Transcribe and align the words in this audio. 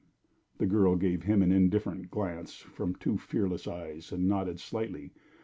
The 0.57 0.65
girl 0.65 0.95
gave 0.95 1.25
him 1.25 1.43
an 1.43 1.51
indifferent 1.51 2.09
glance 2.09 2.55
from 2.55 2.95
two 2.95 3.19
fearless 3.19 3.67
eyes, 3.67 4.11
and 4.11 4.27
nodded 4.27 4.59
slightly. 4.59 5.11